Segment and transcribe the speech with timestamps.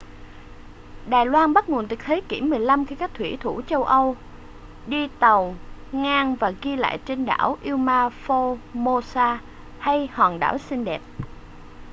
[1.09, 4.15] đài loan bắt nguồn từ thế kỷ 15 khi các thủy thủ châu âu
[4.87, 5.55] đi tàu
[5.91, 9.37] ngang và ghi lại tên đảo là ilha formosa
[9.79, 11.01] hay hòn đảo xinh đẹp